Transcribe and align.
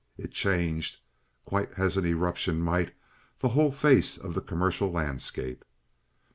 It 0.17 0.31
changed, 0.31 0.99
quite 1.45 1.69
as 1.77 1.95
an 1.95 2.07
eruption 2.07 2.59
might, 2.59 2.91
the 3.37 3.49
whole 3.49 3.71
face 3.71 4.17
of 4.17 4.33
the 4.33 4.41
commercial 4.41 4.89
landscape. 4.91 5.63